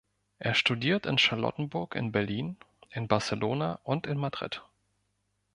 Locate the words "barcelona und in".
3.07-4.17